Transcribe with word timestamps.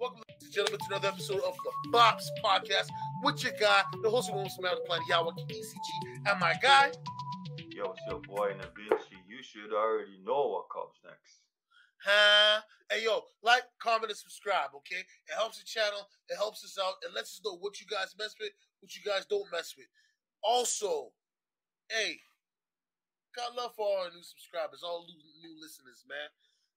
Welcome, 0.00 0.24
ladies 0.32 0.48
and 0.48 0.54
gentlemen, 0.54 0.80
to 0.80 0.86
another 0.96 1.08
episode 1.08 1.44
of 1.44 1.52
the 1.60 1.90
Bops 1.92 2.24
Podcast 2.40 2.88
with 3.22 3.44
your 3.44 3.52
guy, 3.60 3.84
the 4.02 4.08
host 4.08 4.30
of 4.30 4.36
the 4.36 4.40
most 4.40 4.56
of 4.56 4.64
planet, 4.88 5.04
Yawaki 5.12 5.44
ECG, 5.44 6.24
and 6.24 6.40
my 6.40 6.54
guy. 6.62 6.88
Yo, 7.68 7.92
it's 7.92 8.00
your 8.08 8.20
boy 8.24 8.56
Navinci. 8.56 9.20
You 9.28 9.44
should 9.44 9.76
already 9.76 10.16
know 10.24 10.56
what 10.56 10.72
comes 10.72 10.96
next. 11.04 11.44
Huh? 12.00 12.62
Hey, 12.88 13.04
yo, 13.04 13.28
like, 13.42 13.64
comment, 13.76 14.08
and 14.08 14.16
subscribe, 14.16 14.70
okay? 14.74 15.04
It 15.04 15.36
helps 15.36 15.58
the 15.58 15.68
channel, 15.68 16.08
it 16.30 16.36
helps 16.36 16.64
us 16.64 16.78
out, 16.80 16.94
it 17.04 17.14
lets 17.14 17.36
us 17.36 17.42
know 17.44 17.58
what 17.60 17.78
you 17.78 17.84
guys 17.86 18.14
mess 18.18 18.32
with, 18.40 18.56
what 18.80 18.96
you 18.96 19.02
guys 19.04 19.26
don't 19.28 19.52
mess 19.52 19.74
with. 19.76 19.88
Also, 20.42 21.12
hey, 21.90 22.16
got 23.36 23.54
love 23.54 23.74
for 23.76 23.84
all 23.84 24.04
our 24.04 24.08
new 24.08 24.24
subscribers, 24.24 24.80
all 24.82 25.04
new 25.04 25.60
listeners, 25.60 26.06
man. 26.08 26.32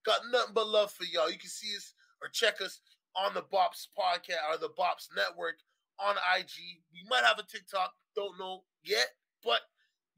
Got 0.05 0.19
nothing 0.29 0.53
but 0.53 0.67
love 0.67 0.91
for 0.91 1.05
y'all. 1.05 1.31
You 1.31 1.39
can 1.39 1.47
see 1.47 1.73
us 1.77 1.93
or 2.21 2.27
check 2.27 2.59
us 2.59 2.81
on 3.15 3.33
the 3.33 3.41
Bops 3.41 3.87
podcast 3.97 4.41
or 4.51 4.57
the 4.57 4.69
Bops 4.69 5.07
Network 5.15 5.55
on 5.99 6.15
IG. 6.37 6.51
We 6.93 7.03
might 7.09 7.23
have 7.23 7.39
a 7.39 7.43
TikTok, 7.43 7.93
don't 8.15 8.37
know 8.39 8.63
yet, 8.83 9.07
but 9.43 9.61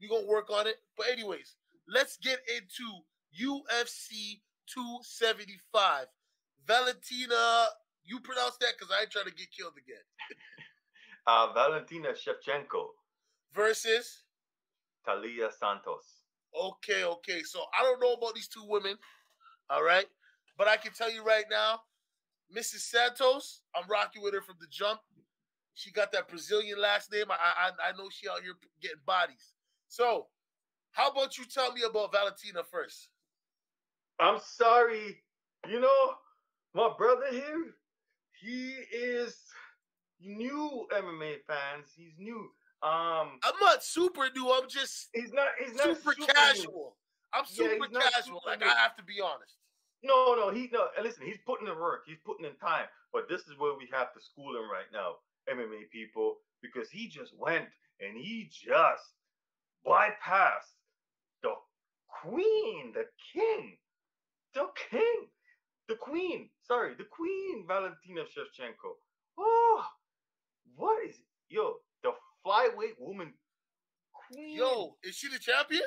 we're 0.00 0.08
gonna 0.08 0.26
work 0.26 0.50
on 0.50 0.66
it. 0.66 0.76
But 0.96 1.06
anyways, 1.10 1.56
let's 1.88 2.16
get 2.18 2.38
into 2.48 2.84
UFC 3.38 4.40
275. 4.72 6.06
Valentina, 6.66 7.66
you 8.04 8.20
pronounce 8.20 8.56
that 8.60 8.72
because 8.78 8.92
I 8.96 9.02
ain't 9.02 9.10
trying 9.10 9.26
to 9.26 9.34
get 9.34 9.48
killed 9.56 9.74
again. 9.78 10.02
Uh, 11.28 11.52
Valentina 11.52 12.10
Shevchenko, 12.10 12.86
Versus, 13.52 14.22
Taila 15.04 15.50
Santos. 15.58 16.22
okay, 16.56 17.02
okay. 17.02 17.42
So 17.42 17.64
I 17.76 17.82
don't 17.82 18.00
know 18.00 18.12
about 18.12 18.36
these 18.36 18.46
two 18.46 18.62
women, 18.64 18.96
all 19.68 19.82
right, 19.82 20.06
but 20.56 20.68
I 20.68 20.76
can 20.76 20.92
tell 20.92 21.10
you 21.10 21.24
right 21.24 21.42
now, 21.50 21.80
Mrs. 22.54 22.80
Santos, 22.80 23.62
I'm 23.74 23.88
rocking 23.88 24.22
with 24.22 24.34
her 24.34 24.42
from 24.42 24.56
the 24.60 24.66
jump. 24.70 25.00
She 25.74 25.90
got 25.90 26.12
that 26.12 26.28
Brazilian 26.28 26.80
last 26.80 27.12
name. 27.12 27.26
I 27.30 27.34
I, 27.34 27.88
I 27.88 27.92
know 27.92 28.08
she 28.10 28.28
out 28.28 28.42
here 28.42 28.54
getting 28.80 28.98
bodies. 29.04 29.54
So, 29.88 30.26
how 30.92 31.10
about 31.10 31.36
you 31.36 31.44
tell 31.44 31.72
me 31.72 31.82
about 31.88 32.12
Valentina 32.12 32.62
first? 32.70 33.08
I'm 34.18 34.38
sorry, 34.42 35.18
you 35.68 35.80
know, 35.80 36.14
my 36.74 36.90
brother 36.96 37.26
here, 37.30 37.74
he 38.40 38.74
is 38.94 39.36
new 40.20 40.86
MMA 40.92 41.36
fans. 41.46 41.92
He's 41.94 42.14
new. 42.18 42.50
Um, 42.82 43.40
I'm 43.42 43.58
not 43.60 43.82
super 43.82 44.28
new. 44.34 44.50
I'm 44.52 44.68
just 44.68 45.08
he's 45.12 45.32
not. 45.32 45.48
He's 45.58 45.74
not 45.74 45.96
super, 45.96 46.14
new. 46.18 46.26
casual. 46.26 46.96
I'm 47.32 47.44
super 47.46 47.88
not 47.90 48.02
casual. 48.12 48.40
super 48.40 48.50
like 48.50 48.60
new. 48.60 48.66
I 48.66 48.76
have 48.76 48.96
to 48.96 49.02
be 49.02 49.20
honest. 49.22 49.56
No, 50.06 50.34
no, 50.34 50.50
he 50.50 50.68
no. 50.72 50.86
Listen, 51.02 51.26
he's 51.26 51.38
putting 51.44 51.66
in 51.66 51.76
work. 51.76 52.02
He's 52.06 52.22
putting 52.24 52.46
in 52.46 52.54
time. 52.56 52.86
But 53.12 53.28
this 53.28 53.42
is 53.42 53.58
where 53.58 53.74
we 53.76 53.88
have 53.92 54.12
to 54.14 54.20
school 54.20 54.56
him 54.56 54.70
right 54.70 54.90
now, 54.92 55.16
MMA 55.50 55.90
people, 55.92 56.36
because 56.62 56.90
he 56.90 57.08
just 57.08 57.32
went 57.38 57.66
and 58.00 58.16
he 58.16 58.50
just 58.50 59.02
bypassed 59.86 60.76
the 61.42 61.54
queen, 62.22 62.92
the 62.94 63.06
king, 63.32 63.76
the 64.54 64.68
king, 64.90 65.26
the 65.88 65.96
queen. 65.96 66.50
Sorry, 66.62 66.94
the 66.94 67.04
queen, 67.04 67.64
Valentina 67.66 68.22
Shevchenko. 68.22 68.94
Oh, 69.38 69.84
what 70.76 71.04
is 71.04 71.16
it? 71.16 71.26
yo 71.48 71.76
the 72.02 72.10
flyweight 72.44 72.98
woman 72.98 73.32
queen? 74.12 74.56
Yo, 74.56 74.96
is 75.02 75.14
she 75.14 75.28
the 75.28 75.38
champion? 75.38 75.82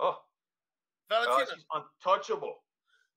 oh, 0.00 0.18
uh, 1.10 1.24
Valentina. 1.24 1.56
she's 1.56 1.66
untouchable. 1.74 2.56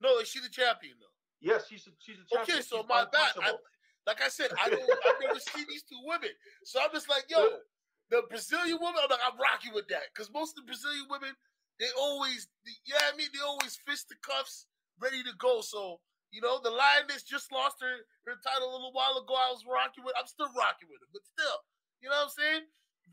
no, 0.02 0.18
is 0.18 0.28
she 0.28 0.40
the 0.40 0.48
champion 0.48 0.94
though? 1.00 1.14
Yes, 1.40 1.68
she's 1.68 1.86
a, 1.86 1.90
she's 1.98 2.16
a 2.16 2.26
champion. 2.26 2.58
Okay, 2.58 2.64
so 2.64 2.80
She's 2.80 2.88
my 2.88 3.04
bad. 3.12 3.36
I, 3.42 3.52
like 4.06 4.20
I 4.22 4.28
said, 4.28 4.50
I 4.60 4.70
don't. 4.70 4.80
I've 5.06 5.20
never 5.20 5.40
seen 5.40 5.66
these 5.68 5.82
two 5.82 6.00
women, 6.04 6.30
so 6.64 6.80
I'm 6.80 6.90
just 6.92 7.08
like, 7.08 7.24
yo, 7.28 7.60
the 8.10 8.22
Brazilian 8.28 8.78
woman. 8.80 9.00
I'm 9.02 9.10
like, 9.10 9.24
I'm 9.24 9.38
rocking 9.38 9.72
with 9.74 9.88
that 9.88 10.12
because 10.12 10.32
most 10.32 10.56
of 10.56 10.64
the 10.64 10.68
Brazilian 10.68 11.04
women, 11.10 11.36
they 11.80 11.88
always, 11.98 12.48
yeah, 12.84 13.00
I 13.12 13.16
mean, 13.16 13.28
they 13.32 13.44
always 13.44 13.76
fist 13.86 14.08
the 14.08 14.16
cuffs, 14.24 14.66
ready 15.00 15.22
to 15.22 15.32
go. 15.38 15.60
So 15.60 16.00
you 16.34 16.42
know, 16.42 16.58
the 16.58 16.74
lioness 16.74 17.22
just 17.22 17.52
lost 17.54 17.78
her 17.78 18.02
her 18.26 18.34
title 18.42 18.66
a 18.66 18.74
little 18.74 18.90
while 18.90 19.14
ago. 19.20 19.38
I 19.38 19.54
was 19.54 19.62
rocking 19.62 20.02
with. 20.02 20.18
I'm 20.18 20.26
still 20.26 20.50
rocking 20.58 20.90
with 20.90 20.98
her, 20.98 21.10
but 21.14 21.22
still, 21.22 21.58
you 22.02 22.10
know 22.10 22.18
what 22.24 22.32
I'm 22.32 22.34
saying? 22.34 22.62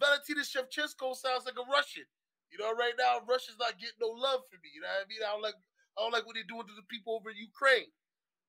Valentina 0.02 0.42
Shevchenko 0.42 1.14
sounds 1.14 1.46
like 1.46 1.60
a 1.60 1.68
Russian. 1.70 2.10
You 2.52 2.60
know, 2.60 2.76
right 2.76 2.94
now 3.00 3.24
Russia's 3.28 3.56
not 3.60 3.80
getting 3.80 4.00
no 4.04 4.12
love 4.12 4.44
for 4.52 4.60
me. 4.60 4.70
You 4.76 4.84
know 4.84 4.92
what 4.92 5.08
I 5.08 5.10
mean? 5.10 5.24
I 5.24 5.32
don't 5.32 5.42
like 5.42 5.60
I 5.98 6.04
don't 6.04 6.14
like 6.14 6.26
what 6.28 6.36
they're 6.36 6.48
doing 6.48 6.68
to 6.68 6.76
the 6.76 6.88
people 6.92 7.16
over 7.16 7.32
in 7.32 7.40
Ukraine. 7.40 7.88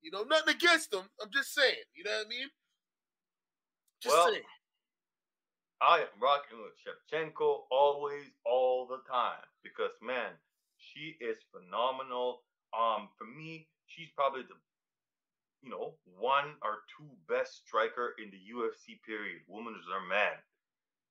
You 0.03 0.11
know, 0.11 0.27
nothing 0.27 0.55
against 0.55 0.91
them. 0.91 1.07
I'm 1.23 1.31
just 1.31 1.55
saying. 1.55 1.87
You 1.95 2.05
know 2.05 2.11
what 2.11 2.27
I 2.27 2.29
mean? 2.29 2.49
Just 4.03 4.15
Well, 4.15 4.29
saying. 4.31 4.47
I 5.83 5.99
am 6.07 6.15
rocking 6.23 6.59
with 6.62 6.79
Shevchenko 6.79 7.67
always, 7.71 8.31
all 8.47 8.87
the 8.87 9.03
time, 9.11 9.43
because 9.62 9.91
man, 10.01 10.31
she 10.79 11.19
is 11.19 11.39
phenomenal. 11.51 12.43
Um, 12.71 13.09
for 13.19 13.27
me, 13.27 13.67
she's 13.87 14.11
probably 14.15 14.43
the, 14.43 14.55
you 15.62 15.71
know, 15.71 15.95
one 16.19 16.55
or 16.62 16.87
two 16.91 17.11
best 17.29 17.67
striker 17.67 18.15
in 18.23 18.31
the 18.31 18.39
UFC 18.39 19.03
period. 19.03 19.43
Woman 19.49 19.75
is 19.75 19.87
her 19.91 20.07
man. 20.07 20.39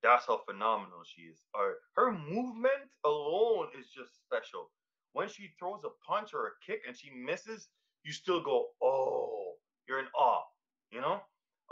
That's 0.04 0.26
how 0.26 0.42
phenomenal 0.50 1.04
she 1.06 1.24
is. 1.24 1.38
Her, 1.54 1.76
her 1.96 2.12
movement 2.12 2.90
alone 3.06 3.68
is 3.78 3.88
just 3.88 4.18
special. 4.26 4.72
When 5.14 5.30
she 5.30 5.52
throws 5.60 5.84
a 5.84 5.90
punch 6.08 6.34
or 6.34 6.48
a 6.48 6.52
kick 6.66 6.82
and 6.88 6.98
she 6.98 7.12
misses, 7.12 7.68
you 8.04 8.12
still 8.12 8.42
go, 8.42 8.68
oh, 8.82 9.54
you're 9.88 10.00
in 10.00 10.08
awe. 10.16 10.44
You 10.92 11.02
know, 11.02 11.22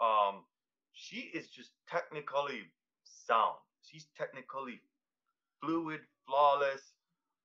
um, 0.01 0.43
she 0.93 1.31
is 1.33 1.47
just 1.47 1.71
technically 1.89 2.61
sound. 3.03 3.55
She's 3.81 4.07
technically 4.17 4.81
fluid, 5.61 6.01
flawless. 6.27 6.93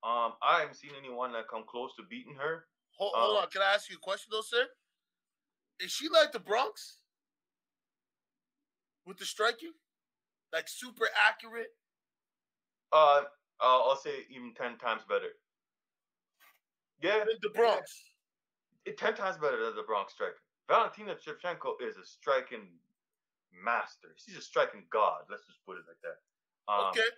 Um, 0.03 0.34
I 0.43 0.61
haven't 0.61 0.77
seen 0.77 0.91
anyone 0.99 1.33
that 1.33 1.49
come 1.49 1.65
close 1.66 1.91
to 1.97 2.03
beating 2.09 2.34
her. 2.34 2.66
Hold, 2.99 3.12
hold 3.15 3.39
um, 3.39 3.43
on. 3.45 3.51
Can 3.51 3.62
I 3.62 3.75
ask 3.75 3.91
you 3.91 3.97
a 3.97 4.01
question 4.01 4.31
though, 4.31 4.43
sir? 4.43 4.66
Is 5.81 5.91
she 5.91 6.09
like 6.09 6.33
the 6.33 6.39
Bronx 6.39 6.99
with 9.06 9.19
the 9.19 9.25
striking? 9.25 9.72
Like 10.54 10.69
super 10.69 11.09
accurate? 11.28 11.75
Uh, 12.92 13.22
I'll 13.60 13.97
say 13.97 14.22
even 14.31 14.54
ten 14.54 14.78
times 14.78 15.03
better. 15.09 15.34
Yeah, 17.03 17.25
the 17.42 17.50
Bronx. 17.50 17.91
it, 18.87 18.97
ten 18.97 19.15
times 19.15 19.37
better 19.37 19.65
than 19.65 19.75
the 19.75 19.82
Bronx 19.82 20.15
striker. 20.15 20.38
Valentina 20.69 21.16
Shevchenko 21.16 21.75
is 21.82 21.97
a 21.97 22.06
striking 22.06 22.69
master. 23.50 24.15
She's 24.16 24.37
a 24.37 24.41
striking 24.41 24.84
god. 24.91 25.22
Let's 25.28 25.44
just 25.44 25.59
put 25.66 25.76
it 25.76 25.84
like 25.88 26.00
that. 26.06 26.72
Um, 26.72 26.91
okay. 26.91 27.10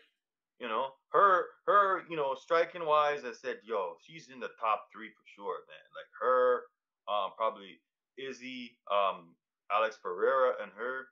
You 0.58 0.68
know, 0.68 0.96
her 1.10 1.44
her, 1.66 2.04
you 2.08 2.16
know, 2.16 2.34
striking 2.34 2.86
wise, 2.86 3.20
I 3.26 3.32
said, 3.32 3.56
yo, 3.62 3.96
she's 4.00 4.28
in 4.32 4.40
the 4.40 4.50
top 4.58 4.88
three 4.90 5.10
for 5.10 5.24
sure, 5.26 5.60
man. 5.68 5.86
Like 5.92 6.08
her, 6.22 6.62
um, 7.06 7.32
probably 7.36 7.80
Izzy, 8.16 8.78
um, 8.90 9.36
Alex 9.70 9.98
Pereira, 10.02 10.54
and 10.62 10.72
her. 10.72 11.08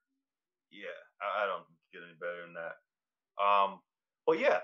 Yeah, 0.73 0.97
I, 1.21 1.45
I 1.45 1.47
don't 1.47 1.69
get 1.95 2.03
any 2.03 2.19
better 2.19 2.43
than 2.43 2.55
that. 2.55 2.77
Um, 3.39 3.81
but 4.27 4.39
yeah, 4.39 4.61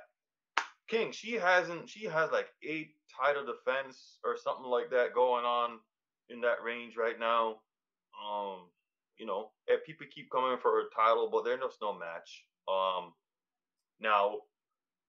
King, 0.89 1.13
she 1.13 1.35
hasn't. 1.35 1.89
She 1.89 2.07
has 2.07 2.31
like 2.31 2.49
eight 2.63 2.95
title 3.09 3.47
defense 3.47 4.19
or 4.25 4.37
something 4.37 4.67
like 4.67 4.91
that 4.91 5.15
going 5.15 5.45
on 5.45 5.79
in 6.29 6.41
that 6.43 6.63
range 6.65 6.97
right 6.97 7.19
now. 7.19 7.61
Um, 8.19 8.69
you 9.19 9.27
know, 9.27 9.51
people 9.87 10.07
keep 10.13 10.31
coming 10.31 10.59
for 10.61 10.73
her 10.73 10.89
title, 10.95 11.29
but 11.31 11.45
there's 11.45 11.61
just 11.61 11.79
no 11.81 11.93
match. 11.93 12.45
Um, 12.69 13.13
now 14.01 14.39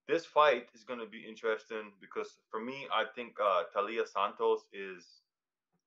this 0.07 0.25
fight 0.25 0.67
is 0.75 0.83
going 0.83 0.99
to 0.99 1.05
be 1.05 1.23
interesting 1.27 1.91
because 2.01 2.37
for 2.49 2.59
me, 2.59 2.87
I 2.93 3.05
think 3.15 3.33
uh, 3.41 3.63
Taila 3.75 4.07
Santos 4.07 4.65
is 4.73 5.05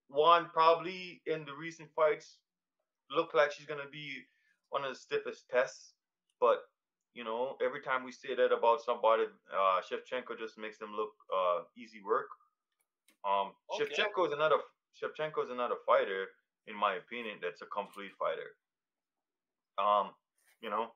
one 0.08 0.46
probably 0.52 1.20
in 1.26 1.44
the 1.44 1.54
recent 1.54 1.90
fights 1.94 2.38
look 3.10 3.34
like 3.34 3.52
she's 3.52 3.66
going 3.66 3.80
to 3.80 3.90
be 3.90 4.22
one 4.70 4.84
of 4.84 4.90
the 4.90 4.98
stiffest 4.98 5.48
tests. 5.50 5.92
But 6.40 6.62
you 7.14 7.22
know, 7.22 7.56
every 7.64 7.80
time 7.80 8.04
we 8.04 8.12
say 8.12 8.34
that 8.34 8.52
about 8.52 8.80
somebody, 8.82 9.24
uh, 9.52 9.80
Shevchenko 9.86 10.36
just 10.38 10.58
makes 10.58 10.78
them 10.78 10.92
look 10.96 11.12
uh, 11.32 11.62
easy 11.76 12.00
work. 12.04 12.26
Um, 13.24 13.52
Okay. 13.70 13.84
Shevchenko 13.84 14.26
is 14.26 14.32
another 14.32 14.58
Shevchenko 15.00 15.44
is 15.44 15.50
another 15.50 15.76
fighter, 15.86 16.26
in 16.66 16.76
my 16.76 16.94
opinion, 16.94 17.38
that's 17.42 17.62
a 17.62 17.66
complete 17.66 18.12
fighter. 18.18 18.56
Um, 19.78 20.10
you 20.60 20.70
know, 20.70 20.92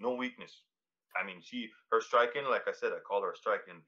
no 0.00 0.14
weakness. 0.14 0.62
I 1.20 1.24
mean, 1.26 1.40
she 1.42 1.68
her 1.90 2.00
striking, 2.00 2.44
like 2.44 2.68
I 2.68 2.72
said, 2.72 2.92
I 2.92 3.00
call 3.00 3.22
her 3.22 3.32
a 3.32 3.36
striking 3.36 3.82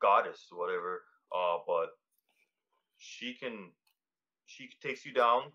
goddess, 0.00 0.46
whatever. 0.50 1.02
Uh, 1.34 1.58
but 1.66 1.90
she 2.98 3.34
can, 3.34 3.70
she 4.46 4.68
takes 4.82 5.04
you 5.04 5.12
down, 5.12 5.52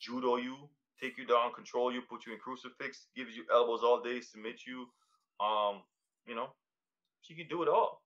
judo 0.00 0.36
you, 0.36 0.56
take 1.00 1.18
you 1.18 1.26
down, 1.26 1.52
control 1.54 1.92
you, 1.92 2.02
put 2.02 2.26
you 2.26 2.32
in 2.32 2.38
crucifix, 2.38 3.06
gives 3.16 3.36
you 3.36 3.44
elbows 3.52 3.80
all 3.82 4.00
day, 4.00 4.20
submit 4.20 4.60
you. 4.66 4.86
Um, 5.40 5.82
you 6.26 6.34
know, 6.34 6.48
she 7.22 7.34
can 7.34 7.48
do 7.48 7.62
it 7.62 7.68
all. 7.68 8.02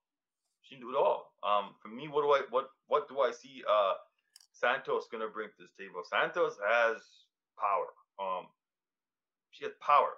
She 0.61 0.75
can 0.75 0.81
do 0.83 0.91
it 0.91 0.97
all. 0.97 1.33
Um, 1.43 1.75
for 1.81 1.89
me, 1.89 2.07
what 2.07 2.21
do 2.21 2.31
I 2.31 2.41
what 2.49 2.69
what 2.87 3.07
do 3.09 3.19
I 3.19 3.31
see 3.31 3.63
uh 3.69 3.93
Santos 4.53 5.07
gonna 5.11 5.27
bring 5.27 5.49
to 5.49 5.55
this 5.59 5.71
table. 5.77 6.01
Santos 6.09 6.57
has 6.65 6.97
power. 7.59 7.87
Um, 8.19 8.47
she 9.51 9.65
has 9.65 9.73
power. 9.81 10.13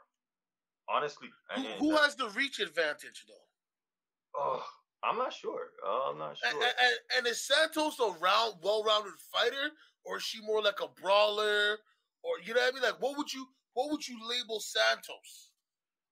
Honestly, 0.87 1.29
who, 1.55 1.63
who 1.79 1.95
has 1.95 2.15
the 2.15 2.29
reach 2.29 2.59
advantage 2.59 3.25
though? 3.27 4.37
Oh, 4.37 4.63
I'm 5.03 5.17
not 5.17 5.33
sure. 5.33 5.71
Uh, 5.85 6.11
I'm 6.11 6.19
not 6.19 6.37
sure. 6.37 6.49
And, 6.49 6.61
and, 6.61 6.97
and 7.17 7.27
is 7.27 7.41
Santos 7.41 7.99
a 7.99 8.11
round, 8.19 8.55
well-rounded 8.61 9.13
fighter, 9.31 9.71
or 10.03 10.17
is 10.17 10.23
she 10.23 10.41
more 10.41 10.61
like 10.61 10.79
a 10.81 11.01
brawler, 11.01 11.77
or 12.25 12.41
you 12.43 12.53
know 12.53 12.61
what 12.61 12.71
I 12.71 12.73
mean? 12.73 12.83
Like, 12.83 13.01
what 13.01 13.17
would 13.17 13.31
you, 13.31 13.45
what 13.73 13.91
would 13.91 14.07
you 14.07 14.17
label 14.27 14.59
Santos? 14.59 15.53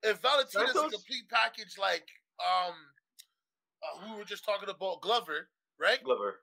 If 0.03 0.21
Valentina's 0.21 0.73
Santos? 0.73 0.93
a 0.93 0.95
complete 0.95 1.27
package, 1.29 1.75
like 1.79 2.05
um, 2.37 2.75
uh, 3.81 4.05
we 4.05 4.17
were 4.17 4.25
just 4.25 4.45
talking 4.45 4.69
about 4.69 5.01
Glover, 5.01 5.49
right? 5.79 6.03
Glover. 6.03 6.41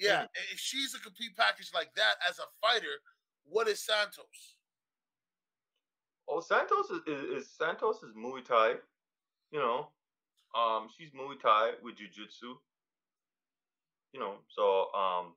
Yeah, 0.00 0.22
mm. 0.22 0.28
if 0.52 0.58
she's 0.58 0.94
a 0.94 1.00
complete 1.00 1.36
package 1.36 1.70
like 1.74 1.92
that 1.96 2.14
as 2.28 2.38
a 2.38 2.48
fighter, 2.62 3.02
what 3.44 3.68
is 3.68 3.84
Santos? 3.84 4.56
Oh, 6.28 6.40
Santos 6.40 6.90
is, 6.90 7.00
is, 7.06 7.42
is 7.42 7.50
Santos 7.50 8.02
is 8.02 8.14
Muay 8.16 8.44
Thai. 8.44 8.74
You 9.50 9.58
know, 9.58 9.88
um, 10.56 10.88
she's 10.96 11.10
Muay 11.10 11.38
Thai 11.40 11.72
with 11.82 11.96
Jiu-Jitsu. 11.96 12.54
You 14.12 14.20
know, 14.20 14.34
so 14.48 14.86
um, 14.98 15.34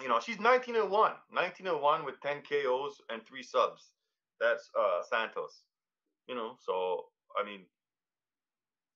you 0.00 0.08
know, 0.08 0.20
she's 0.20 0.40
19 0.40 0.76
and 0.76 0.90
1. 0.90 1.12
19 1.32 1.66
and 1.66 1.80
1 1.80 2.04
with 2.04 2.20
10 2.20 2.42
KOs 2.42 3.00
and 3.10 3.24
3 3.24 3.42
subs. 3.42 3.92
That's 4.40 4.70
uh 4.78 5.02
Santos. 5.08 5.62
You 6.28 6.34
know, 6.34 6.56
so 6.64 7.06
I 7.40 7.44
mean 7.44 7.60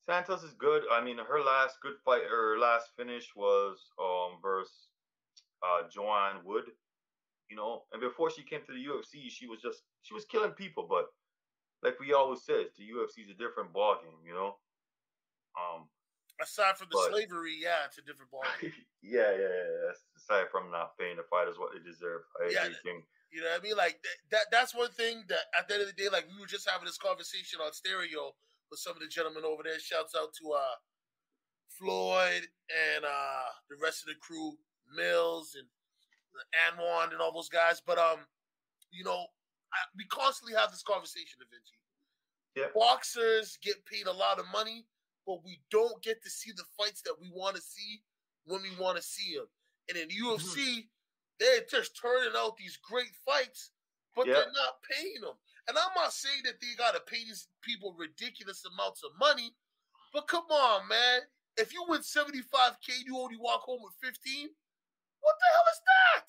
Santos 0.05 0.43
is 0.43 0.55
good. 0.55 0.82
I 0.93 1.02
mean, 1.02 1.19
her 1.19 1.41
last 1.41 1.76
good 1.82 1.94
fight, 2.05 2.23
her 2.29 2.58
last 2.58 2.91
finish 2.97 3.31
was 3.37 3.79
um 3.99 4.38
versus 4.43 4.88
uh 5.62 5.88
Joanne 5.93 6.44
Wood. 6.44 6.64
You 7.49 7.56
know, 7.56 7.82
and 7.93 8.00
before 8.00 8.31
she 8.31 8.43
came 8.43 8.61
to 8.67 8.73
the 8.73 8.85
UFC, 8.85 9.31
she 9.31 9.47
was 9.47 9.61
just 9.61 9.82
she 10.02 10.14
was 10.14 10.25
killing 10.25 10.52
people, 10.52 10.87
but 10.88 11.06
like 11.82 11.99
we 11.99 12.12
always 12.12 12.43
said, 12.43 12.67
the 12.76 12.85
UFC 12.85 13.25
is 13.25 13.31
a 13.31 13.35
different 13.35 13.73
ballgame, 13.73 14.20
you 14.25 14.35
know. 14.35 14.56
Um, 15.58 15.88
aside 16.41 16.76
from 16.76 16.88
the 16.91 16.97
but, 16.97 17.11
slavery, 17.11 17.56
yeah, 17.61 17.87
it's 17.87 17.99
a 17.99 18.02
different 18.02 18.31
ballgame. 18.31 18.73
yeah, 19.02 19.32
yeah, 19.32 19.49
yeah. 19.49 19.93
Aside 20.17 20.52
from 20.52 20.70
not 20.70 20.97
paying 20.99 21.17
the 21.17 21.25
fighters 21.29 21.58
what 21.58 21.73
they 21.73 21.81
deserve, 21.81 22.23
I 22.41 22.52
yeah, 22.52 22.69
agree, 22.69 23.00
You 23.32 23.41
know 23.41 23.49
what 23.49 23.61
I 23.61 23.64
mean? 23.64 23.76
Like 23.76 24.00
that. 24.31 24.52
That's 24.52 24.75
one 24.75 24.91
thing 24.93 25.25
that 25.29 25.49
at 25.58 25.69
the 25.69 25.75
end 25.75 25.82
of 25.82 25.88
the 25.88 25.97
day, 25.97 26.08
like 26.12 26.29
we 26.29 26.41
were 26.41 26.50
just 26.50 26.69
having 26.69 26.87
this 26.87 26.99
conversation 26.99 27.61
on 27.64 27.73
stereo 27.73 28.37
with 28.70 28.81
some 28.81 28.94
of 28.94 29.00
the 29.00 29.08
gentlemen 29.08 29.44
over 29.44 29.62
there. 29.64 29.81
Shouts 29.81 30.14
out 30.14 30.37
to 30.41 30.52
uh 30.52 30.76
Floyd 31.69 32.44
and 32.69 33.05
uh 33.05 33.49
the 33.69 33.81
rest 33.82 34.05
of 34.05 34.12
the 34.12 34.20
crew, 34.20 34.55
Mills 34.93 35.56
and 35.56 35.67
Anwan 36.69 37.12
and 37.12 37.20
all 37.20 37.32
those 37.32 37.49
guys. 37.49 37.81
But 37.81 37.99
um, 37.99 38.20
you 38.93 39.05
know, 39.05 39.26
I, 39.73 39.79
we 39.97 40.05
constantly 40.06 40.55
have 40.56 40.70
this 40.70 40.82
conversation, 40.82 41.41
Da 41.41 41.47
Vinci. 41.49 41.79
Yeah. 42.56 42.70
Boxers 42.75 43.58
get 43.62 43.85
paid 43.87 44.06
a 44.06 44.12
lot 44.12 44.38
of 44.38 44.44
money, 44.52 44.85
but 45.26 45.44
we 45.44 45.61
don't 45.70 46.02
get 46.02 46.23
to 46.23 46.31
see 46.31 46.50
the 46.52 46.64
fights 46.76 47.02
that 47.02 47.14
we 47.20 47.31
want 47.31 47.56
to 47.56 47.62
see 47.62 48.02
when 48.46 48.62
we 48.62 48.70
want 48.81 48.96
to 48.96 49.02
see 49.02 49.34
them. 49.34 49.46
And 49.88 49.98
in 49.98 50.08
UFC, 50.08 50.58
mm-hmm. 50.58 50.88
they're 51.38 51.66
just 51.70 51.98
turning 52.00 52.32
out 52.37 52.56
these 52.56 52.78
great 52.78 53.12
fights, 53.26 53.70
but 54.14 54.26
yeah. 54.26 54.34
they're 54.34 54.54
not 54.54 54.82
paying 54.90 55.20
them. 55.20 55.34
And 55.69 55.76
I'm 55.76 55.94
not 55.96 56.12
saying 56.12 56.42
that 56.44 56.60
they 56.60 56.75
got 56.76 56.94
to 56.94 57.00
pay 57.00 57.25
these 57.25 57.48
people 57.62 57.94
ridiculous 57.98 58.64
amounts 58.64 59.02
of 59.04 59.10
money, 59.19 59.54
but 60.12 60.28
come 60.28 60.46
on, 60.50 60.88
man. 60.88 61.20
If 61.56 61.72
you 61.75 61.84
win 61.88 62.00
75K, 62.00 63.04
you 63.04 63.19
only 63.19 63.37
walk 63.37 63.62
home 63.62 63.81
with 63.82 63.94
15, 64.00 64.48
what 65.20 65.34
the 65.38 65.46
hell 65.52 65.69
is 65.72 65.81
that? 65.87 66.26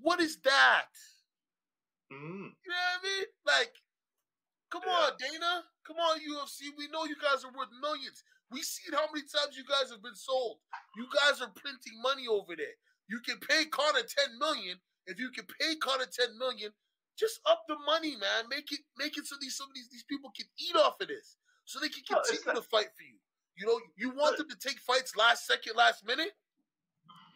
What 0.00 0.20
is 0.20 0.36
that? 0.44 0.90
Mm. 2.12 2.50
You 2.64 2.70
know 2.70 2.80
what 2.80 2.98
I 2.98 3.06
mean? 3.06 3.26
Like, 3.46 3.72
come 4.70 4.82
yeah. 4.86 4.92
on, 4.92 5.10
Dana. 5.18 5.64
Come 5.86 5.96
on, 5.98 6.18
UFC. 6.18 6.72
We 6.76 6.88
know 6.88 7.04
you 7.04 7.16
guys 7.20 7.44
are 7.44 7.52
worth 7.52 7.70
millions. 7.80 8.24
We 8.50 8.62
see 8.62 8.90
how 8.92 9.06
many 9.14 9.26
times 9.26 9.56
you 9.56 9.64
guys 9.64 9.90
have 9.90 10.02
been 10.02 10.18
sold. 10.18 10.58
You 10.96 11.06
guys 11.06 11.40
are 11.40 11.52
printing 11.54 11.94
money 12.02 12.26
over 12.26 12.56
there. 12.56 12.74
You 13.08 13.20
can 13.20 13.38
pay 13.38 13.64
Conor 13.66 14.02
10 14.02 14.38
million. 14.38 14.76
If 15.06 15.18
you 15.18 15.30
can 15.30 15.46
pay 15.60 15.74
Conor 15.76 16.06
10 16.06 16.38
million, 16.38 16.70
just 17.18 17.40
up 17.46 17.62
the 17.68 17.76
money, 17.86 18.16
man. 18.16 18.48
Make 18.48 18.72
it 18.72 18.80
make 18.98 19.18
it 19.18 19.26
so 19.26 19.36
these 19.40 19.56
some 19.56 19.68
of 19.68 19.74
these, 19.74 19.88
these 19.90 20.04
people 20.04 20.30
can 20.34 20.46
eat 20.58 20.74
off 20.76 21.00
of 21.00 21.08
this. 21.08 21.36
So 21.64 21.78
they 21.78 21.88
can 21.88 22.02
continue 22.02 22.42
no, 22.46 22.54
to 22.54 22.62
fight 22.66 22.90
for 22.96 23.04
you. 23.06 23.18
You 23.56 23.66
know, 23.66 23.78
you 23.96 24.10
want 24.10 24.38
them 24.38 24.48
to 24.48 24.56
take 24.56 24.78
fights 24.80 25.14
last 25.14 25.46
second, 25.46 25.76
last 25.76 26.06
minute? 26.06 26.32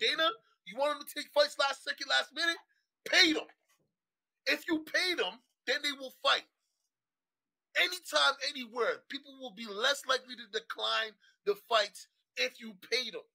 Dana, 0.01 0.31
you 0.67 0.79
want 0.79 0.99
them 0.99 1.07
to 1.07 1.15
take 1.15 1.31
fights 1.33 1.57
last 1.59 1.85
second, 1.85 2.09
last 2.09 2.35
minute? 2.35 2.57
Pay 3.07 3.35
them. 3.35 3.47
If 4.47 4.65
you 4.69 4.85
pay 4.85 5.15
them, 5.15 5.39
then 5.67 5.77
they 5.83 5.93
will 5.93 6.15
fight. 6.23 6.49
Anytime, 7.81 8.35
anywhere, 8.49 9.03
people 9.09 9.33
will 9.41 9.55
be 9.55 9.67
less 9.67 10.03
likely 10.09 10.37
to 10.37 10.59
decline 10.59 11.13
the 11.45 11.55
fights 11.69 12.07
if 12.37 12.61
you 12.61 12.75
pay 12.91 13.11
them. 13.11 13.27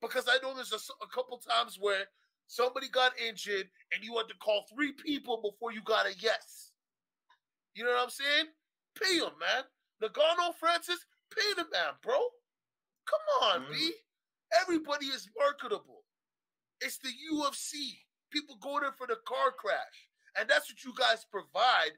Because 0.00 0.28
I 0.28 0.38
know 0.42 0.54
there's 0.54 0.72
a, 0.72 1.04
a 1.04 1.08
couple 1.08 1.38
times 1.38 1.78
where 1.80 2.04
somebody 2.46 2.88
got 2.88 3.12
injured 3.18 3.68
and 3.92 4.02
you 4.02 4.16
had 4.16 4.28
to 4.28 4.34
call 4.40 4.64
three 4.72 4.92
people 4.92 5.40
before 5.42 5.72
you 5.72 5.82
got 5.82 6.06
a 6.06 6.14
yes. 6.18 6.72
You 7.74 7.84
know 7.84 7.90
what 7.90 8.04
I'm 8.04 8.10
saying? 8.10 8.46
Pay 9.00 9.18
them, 9.18 9.32
man. 9.40 9.64
Ngannou 10.02 10.54
Francis, 10.58 11.06
pay 11.34 11.54
the 11.56 11.64
man, 11.72 11.94
bro. 12.02 12.18
Come 13.08 13.20
on, 13.42 13.60
mm-hmm. 13.62 13.72
B. 13.72 13.92
Everybody 14.62 15.06
is 15.06 15.28
marketable. 15.36 16.04
It's 16.80 16.98
the 16.98 17.08
UFC. 17.32 17.98
People 18.30 18.56
go 18.60 18.78
there 18.80 18.92
for 18.92 19.06
the 19.06 19.16
car 19.26 19.52
crash. 19.56 20.08
And 20.38 20.48
that's 20.48 20.70
what 20.70 20.84
you 20.84 20.92
guys 20.98 21.24
provide 21.30 21.92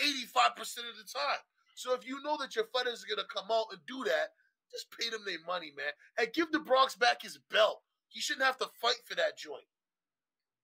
85% 0.00 0.78
of 0.78 0.96
the 0.96 1.08
time. 1.12 1.42
So 1.74 1.94
if 1.94 2.06
you 2.06 2.22
know 2.22 2.36
that 2.38 2.54
your 2.54 2.66
fighters 2.72 3.04
are 3.04 3.14
going 3.14 3.26
to 3.26 3.34
come 3.34 3.50
out 3.50 3.66
and 3.70 3.80
do 3.86 4.04
that, 4.04 4.30
just 4.70 4.86
pay 4.98 5.10
them 5.10 5.22
their 5.26 5.38
money, 5.46 5.72
man. 5.76 5.92
And 6.18 6.32
give 6.32 6.50
the 6.52 6.60
Bronx 6.60 6.94
back 6.94 7.22
his 7.22 7.38
belt. 7.50 7.82
He 8.08 8.20
shouldn't 8.20 8.46
have 8.46 8.58
to 8.58 8.68
fight 8.80 9.00
for 9.06 9.14
that 9.16 9.38
joint. 9.38 9.64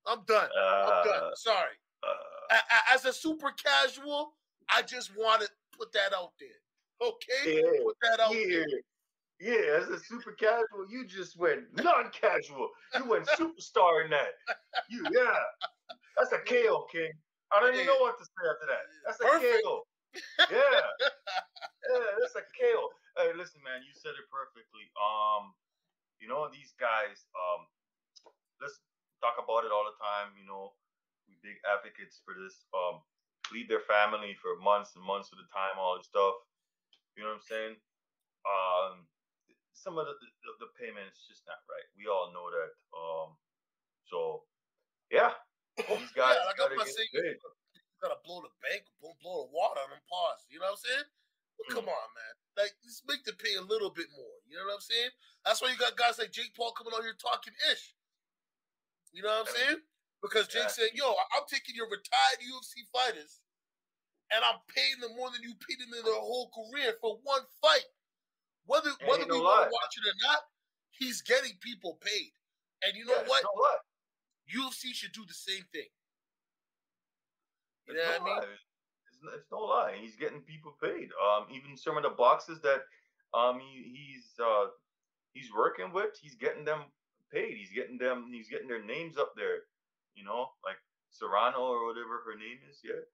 I'm 0.06 0.20
done. 0.26 0.48
Uh, 0.58 0.90
I'm 0.92 1.06
done. 1.06 1.30
Sorry. 1.36 1.76
Uh, 2.02 2.56
As 2.92 3.04
a 3.04 3.12
super 3.12 3.52
casual, 3.52 4.34
I 4.70 4.82
just 4.82 5.16
want 5.16 5.42
to 5.42 5.48
put 5.76 5.92
that 5.92 6.12
out 6.14 6.32
there. 6.38 7.08
Okay? 7.08 7.56
Yeah, 7.56 7.84
put 7.84 7.96
that 8.02 8.20
out 8.20 8.34
yeah. 8.34 8.46
there. 8.48 8.66
Yeah, 9.40 9.80
as 9.80 9.88
a 9.88 10.00
super 10.00 10.32
casual, 10.32 10.90
you 10.90 11.06
just 11.06 11.38
went 11.38 11.60
non-casual. 11.76 12.68
You 12.96 13.08
went 13.08 13.26
superstar 13.28 14.04
in 14.04 14.10
that. 14.10 14.30
You 14.90 15.04
yeah. 15.12 15.34
That's 16.16 16.32
a 16.32 16.38
KO, 16.38 16.86
King. 16.90 17.12
I 17.52 17.60
don't 17.60 17.74
even 17.74 17.88
know 17.88 18.00
what 18.04 18.20
to 18.20 18.24
say 18.24 18.44
after 18.44 18.66
that. 18.68 18.84
That's 19.06 19.20
a 19.20 19.24
Perfect. 19.24 19.64
KO. 19.64 19.88
Yeah. 20.52 20.84
yeah, 21.92 22.10
that's 22.20 22.36
a 22.36 22.44
KO. 22.44 22.92
Hey, 23.16 23.32
listen, 23.34 23.60
man, 23.64 23.82
you 23.82 23.92
said 23.96 24.14
it 24.14 24.28
perfectly. 24.28 24.86
Um, 24.96 25.56
you 26.20 26.28
know, 26.28 26.46
these 26.52 26.76
guys, 26.76 27.24
um, 27.34 27.66
let's 28.60 28.78
talk 29.24 29.40
about 29.40 29.64
it 29.64 29.72
all 29.72 29.86
the 29.88 29.96
time. 29.96 30.36
You 30.36 30.44
know, 30.44 30.76
we 31.26 31.40
big 31.40 31.58
advocates 31.64 32.20
for 32.22 32.36
this. 32.36 32.68
Um, 32.76 33.00
lead 33.48 33.68
their 33.68 33.84
family 33.88 34.36
for 34.36 34.60
months 34.60 34.92
and 34.92 35.04
months 35.04 35.32
at 35.32 35.40
a 35.40 35.48
time, 35.48 35.80
all 35.80 35.96
this 35.96 36.08
stuff. 36.08 36.36
You 37.16 37.24
know 37.24 37.32
what 37.32 37.40
I'm 37.42 37.48
saying? 37.48 37.74
Um, 38.44 39.08
some 39.72 39.96
of 39.96 40.06
the, 40.06 40.14
the, 40.20 40.52
the 40.66 40.70
payment 40.76 41.08
is 41.08 41.24
just 41.26 41.46
not 41.48 41.58
right. 41.70 41.86
We 41.96 42.10
all 42.10 42.30
know 42.34 42.50
that. 42.52 42.72
Um, 42.92 43.28
so 44.06 44.44
yeah, 45.10 45.32
these 45.86 46.12
guys 46.18 46.34
yeah, 46.34 46.48
like 46.48 46.58
I'm 46.58 46.74
not 46.74 46.90
saying 46.90 47.12
you, 47.14 47.38
gotta 48.02 48.18
blow 48.22 48.42
the 48.42 48.54
bank, 48.62 48.86
blow, 49.02 49.14
blow 49.22 49.46
the 49.46 49.50
water 49.54 49.82
on 49.82 49.90
them 49.90 50.02
pause. 50.06 50.46
You 50.50 50.62
know 50.62 50.70
what 50.70 50.78
I'm 50.78 50.84
saying? 50.86 51.06
Well, 51.58 51.66
mm. 51.66 51.74
come 51.74 51.88
on, 51.90 52.08
man. 52.14 52.34
Like, 52.58 52.74
just 52.82 53.06
make 53.06 53.22
the 53.22 53.34
pay 53.38 53.54
a 53.58 53.62
little 53.62 53.90
bit 53.90 54.10
more. 54.14 54.38
You 54.46 54.58
know 54.58 54.66
what 54.66 54.82
I'm 54.82 54.86
saying? 54.86 55.12
That's 55.46 55.62
why 55.62 55.70
you 55.70 55.78
got 55.78 55.98
guys 55.98 56.18
like 56.18 56.34
Jake 56.34 56.54
Paul 56.54 56.74
coming 56.74 56.94
on 56.94 57.06
here 57.06 57.14
talking 57.18 57.54
ish. 57.70 57.94
You 59.14 59.22
know 59.22 59.30
what 59.30 59.46
I'm 59.46 59.54
saying? 59.54 59.80
Because 60.22 60.50
Jake 60.50 60.66
yeah. 60.66 60.78
said, 60.78 60.90
"Yo, 60.94 61.06
I'm 61.34 61.46
taking 61.46 61.78
your 61.78 61.86
retired 61.86 62.42
UFC 62.42 62.82
fighters, 62.90 63.42
and 64.34 64.42
I'm 64.42 64.58
paying 64.66 64.98
them 64.98 65.14
more 65.14 65.30
than 65.30 65.42
you 65.42 65.54
paid 65.62 65.78
them 65.78 65.94
in 65.94 66.02
their 66.02 66.18
whole 66.18 66.50
career 66.50 66.98
for 67.00 67.18
one 67.22 67.46
fight. 67.62 67.86
Whether 68.66 68.90
Ain't 69.00 69.08
whether 69.08 69.24
we 69.24 69.40
want 69.40 69.70
to 69.70 69.72
watch 69.72 69.94
it 69.96 70.04
or 70.04 70.18
not, 70.28 70.42
he's 70.90 71.22
getting 71.22 71.56
people 71.62 71.96
paid. 72.02 72.34
And 72.84 72.94
you 72.94 73.06
know 73.06 73.16
yeah, 73.16 73.30
what? 73.30 73.42
what? 73.54 73.80
UFC 74.54 74.92
should 74.92 75.12
do 75.12 75.24
the 75.26 75.34
same 75.34 75.64
thing. 75.72 75.88
You 77.86 77.94
know 77.94 78.00
what 78.20 78.20
I 78.20 78.24
mean? 78.24 78.48
It's, 79.08 79.34
it's, 79.34 79.50
no 79.50 79.58
lie. 79.58 79.96
He's 80.00 80.16
getting 80.16 80.40
people 80.40 80.74
paid. 80.82 81.08
Um, 81.16 81.46
even 81.50 81.76
some 81.76 81.96
of 81.96 82.02
the 82.02 82.10
boxes 82.10 82.60
that 82.62 82.82
um 83.34 83.60
he, 83.60 83.82
he's 83.82 84.26
uh 84.40 84.66
he's 85.32 85.48
working 85.56 85.92
with, 85.92 86.18
he's 86.20 86.34
getting 86.34 86.64
them 86.64 86.80
paid. 87.32 87.56
He's 87.56 87.72
getting 87.72 87.98
them. 87.98 88.30
He's 88.32 88.48
getting 88.48 88.68
their 88.68 88.84
names 88.84 89.16
up 89.16 89.32
there. 89.36 89.64
You 90.14 90.24
know, 90.24 90.50
like 90.64 90.76
Serrano 91.10 91.58
or 91.58 91.86
whatever 91.86 92.22
her 92.26 92.36
name 92.38 92.58
is. 92.70 92.78
Yeah. 92.84 93.04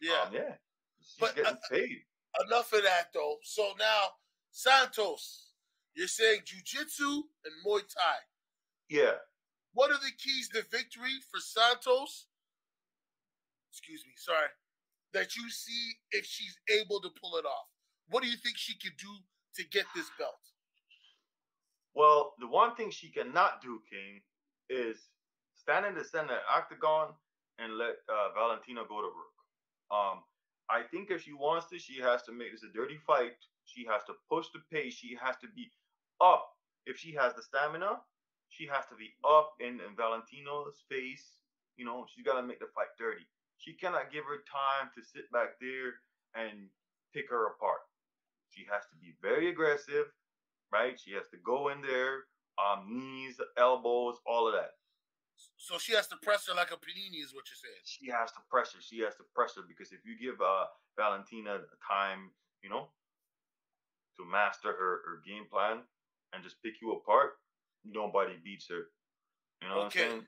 Yeah. 0.00 0.22
Um, 0.26 0.34
yeah. 0.34 0.54
She's 1.00 1.16
but, 1.18 1.36
getting 1.36 1.52
uh, 1.52 1.70
paid. 1.70 1.98
Enough 2.46 2.72
of 2.72 2.82
that 2.82 3.08
though. 3.12 3.36
So 3.42 3.72
now 3.78 4.14
Santos, 4.50 5.52
you're 5.94 6.08
saying 6.08 6.40
jujitsu 6.40 7.22
and 7.44 7.54
Muay 7.66 7.80
Thai. 7.80 8.18
Yeah. 8.88 9.12
What 9.72 9.90
are 9.90 9.98
the 9.98 10.12
keys 10.18 10.48
to 10.50 10.62
victory 10.70 11.14
for 11.30 11.40
Santos? 11.40 12.26
Excuse 13.70 14.02
me, 14.06 14.12
sorry. 14.16 14.48
That 15.12 15.36
you 15.36 15.48
see 15.50 15.92
if 16.12 16.24
she's 16.24 16.56
able 16.68 17.00
to 17.00 17.10
pull 17.20 17.36
it 17.36 17.44
off. 17.44 17.68
What 18.08 18.22
do 18.22 18.28
you 18.28 18.36
think 18.36 18.56
she 18.56 18.74
could 18.78 18.96
do 18.98 19.10
to 19.56 19.68
get 19.70 19.86
this 19.94 20.10
belt? 20.18 20.34
Well, 21.94 22.34
the 22.38 22.46
one 22.46 22.74
thing 22.74 22.90
she 22.90 23.10
cannot 23.10 23.62
do, 23.62 23.80
King, 23.90 24.20
is 24.68 24.96
stand 25.54 25.86
in 25.86 25.94
the 25.94 26.04
center 26.04 26.38
octagon 26.48 27.08
and 27.58 27.76
let 27.76 27.96
uh, 28.08 28.32
Valentina 28.34 28.82
go 28.88 29.00
to 29.02 29.10
work. 29.10 29.36
Um, 29.90 30.22
I 30.70 30.82
think 30.90 31.10
if 31.10 31.22
she 31.22 31.32
wants 31.32 31.66
to, 31.70 31.78
she 31.78 32.00
has 32.00 32.22
to 32.24 32.32
make 32.32 32.52
this 32.52 32.62
a 32.62 32.72
dirty 32.72 32.98
fight. 33.06 33.34
She 33.64 33.84
has 33.90 34.02
to 34.06 34.14
push 34.30 34.46
the 34.54 34.60
pace. 34.72 34.94
She 34.94 35.16
has 35.20 35.36
to 35.42 35.48
be 35.54 35.70
up. 36.20 36.46
If 36.86 36.96
she 36.96 37.12
has 37.14 37.34
the 37.34 37.42
stamina, 37.42 38.00
she 38.50 38.66
has 38.66 38.84
to 38.90 38.96
be 38.98 39.14
up 39.24 39.54
in, 39.60 39.78
in 39.80 39.94
Valentino's 39.96 40.82
face. 40.90 41.40
You 41.78 41.86
know, 41.86 42.04
she's 42.10 42.26
got 42.26 42.40
to 42.40 42.46
make 42.46 42.58
the 42.58 42.68
fight 42.74 42.92
dirty. 42.98 43.24
She 43.56 43.72
cannot 43.72 44.12
give 44.12 44.24
her 44.24 44.42
time 44.50 44.90
to 44.94 45.00
sit 45.00 45.30
back 45.32 45.56
there 45.60 46.02
and 46.34 46.68
pick 47.14 47.30
her 47.30 47.46
apart. 47.46 47.86
She 48.50 48.66
has 48.70 48.82
to 48.90 48.96
be 48.98 49.14
very 49.22 49.48
aggressive, 49.48 50.10
right? 50.72 50.98
She 50.98 51.12
has 51.14 51.24
to 51.30 51.38
go 51.44 51.68
in 51.68 51.80
there, 51.80 52.26
um, 52.58 52.90
knees, 52.90 53.40
elbows, 53.56 54.16
all 54.26 54.48
of 54.48 54.54
that. 54.54 54.74
So 55.56 55.78
she 55.78 55.94
has 55.94 56.06
to 56.08 56.16
press 56.20 56.48
her 56.48 56.54
like 56.54 56.70
a 56.72 56.76
panini, 56.76 57.22
is 57.22 57.32
what 57.32 57.48
you're 57.48 57.62
saying. 57.62 57.80
She 57.84 58.10
has 58.10 58.32
to 58.32 58.40
pressure. 58.50 58.78
She 58.80 59.00
has 59.00 59.14
to 59.16 59.24
pressure 59.34 59.62
because 59.66 59.92
if 59.92 60.00
you 60.04 60.18
give 60.18 60.40
uh, 60.40 60.66
Valentina 60.96 61.60
time, 61.86 62.30
you 62.62 62.68
know, 62.68 62.88
to 64.18 64.24
master 64.24 64.72
her, 64.72 65.00
her 65.06 65.22
game 65.24 65.46
plan 65.48 65.80
and 66.32 66.42
just 66.42 66.60
pick 66.62 66.80
you 66.82 66.92
apart, 66.92 67.40
nobody 67.84 68.34
beats 68.42 68.68
her. 68.68 68.88
You 69.62 69.68
know 69.68 69.74
okay. 69.74 69.84
what 69.84 69.84
I'm 69.84 70.10
saying? 70.10 70.26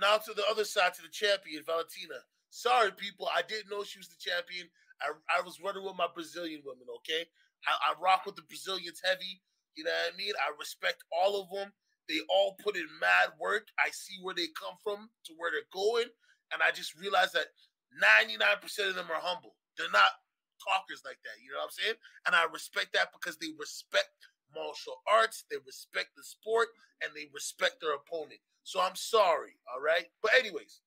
Now 0.00 0.16
to 0.18 0.32
the 0.34 0.44
other 0.50 0.64
side, 0.64 0.94
to 0.94 1.02
the 1.02 1.12
champion, 1.12 1.62
Valentina. 1.64 2.18
Sorry, 2.50 2.90
people, 2.92 3.28
I 3.34 3.42
didn't 3.42 3.70
know 3.70 3.84
she 3.84 3.98
was 3.98 4.08
the 4.08 4.18
champion. 4.18 4.66
I, 5.02 5.10
I 5.26 5.42
was 5.42 5.60
running 5.60 5.84
with 5.84 5.98
my 5.98 6.06
Brazilian 6.12 6.62
women, 6.64 6.86
okay? 7.02 7.26
I, 7.66 7.92
I 7.92 8.00
rock 8.00 8.26
with 8.26 8.36
the 8.36 8.46
Brazilians 8.46 9.02
heavy. 9.02 9.42
You 9.74 9.84
know 9.84 9.90
what 9.90 10.14
I 10.14 10.16
mean? 10.16 10.34
I 10.38 10.54
respect 10.58 11.02
all 11.10 11.40
of 11.42 11.50
them. 11.50 11.72
They 12.08 12.20
all 12.28 12.56
put 12.62 12.76
in 12.76 12.86
mad 13.00 13.34
work. 13.40 13.68
I 13.78 13.90
see 13.90 14.20
where 14.22 14.34
they 14.34 14.48
come 14.54 14.76
from 14.82 15.10
to 15.26 15.32
where 15.36 15.50
they're 15.50 15.72
going. 15.72 16.06
And 16.52 16.62
I 16.62 16.70
just 16.70 16.94
realized 16.94 17.34
that 17.34 17.50
99% 17.98 18.62
of 18.88 18.94
them 18.94 19.10
are 19.10 19.22
humble. 19.22 19.56
They're 19.78 19.90
not 19.90 20.14
talkers 20.62 21.02
like 21.02 21.18
that. 21.24 21.42
You 21.42 21.52
know 21.52 21.64
what 21.64 21.74
I'm 21.74 21.78
saying? 21.78 21.98
And 22.26 22.34
I 22.36 22.46
respect 22.52 22.94
that 22.94 23.10
because 23.10 23.38
they 23.38 23.50
respect 23.58 24.14
martial 24.54 25.02
arts, 25.10 25.44
they 25.50 25.56
respect 25.66 26.10
the 26.16 26.22
sport, 26.22 26.68
and 27.02 27.12
they 27.14 27.28
respect 27.32 27.80
their 27.80 27.94
opponent. 27.94 28.40
So 28.62 28.80
I'm 28.80 28.96
sorry, 28.96 29.56
all 29.72 29.82
right? 29.82 30.06
But 30.22 30.32
anyways, 30.38 30.80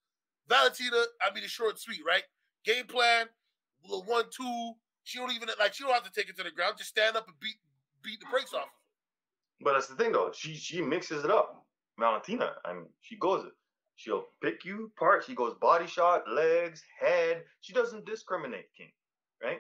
Valentina, 0.50 1.04
I 1.22 1.34
mean 1.34 1.44
it's 1.44 1.54
short 1.54 1.72
and 1.72 1.80
sweet, 1.80 2.02
right? 2.08 2.24
Game 2.66 2.86
plan, 2.86 3.28
the 3.88 4.00
one, 4.00 4.26
two. 4.32 4.74
She 5.04 5.20
don't 5.20 5.32
even 5.32 5.50
like 5.60 5.74
she 5.74 5.84
don't 5.84 5.94
have 5.94 6.04
to 6.04 6.12
take 6.12 6.30
it 6.30 6.38
to 6.38 6.44
the 6.44 6.52
ground. 6.52 6.76
Just 6.78 6.90
stand 6.90 7.16
up 7.16 7.28
and 7.28 7.40
beat 7.40 7.56
beat 8.04 8.20
the 8.20 8.26
brakes 8.32 8.54
off 8.54 8.64
of 8.64 8.70
but 9.62 9.74
that's 9.74 9.88
the 9.88 9.96
thing 9.96 10.12
though. 10.12 10.32
She 10.34 10.56
she 10.56 10.82
mixes 10.82 11.24
it 11.24 11.32
up. 11.32 11.66
Valentina. 12.00 12.54
I 12.66 12.74
mean, 12.74 12.88
she 13.02 13.16
goes 13.18 13.46
she'll 13.96 14.26
pick 14.42 14.64
you 14.66 14.92
apart. 14.96 15.24
She 15.26 15.34
goes 15.34 15.56
body 15.60 15.88
shot, 15.88 16.24
legs, 16.30 16.84
head. 17.00 17.44
She 17.62 17.74
doesn't 17.74 18.06
discriminate, 18.06 18.68
King. 18.78 18.92
Right? 19.44 19.60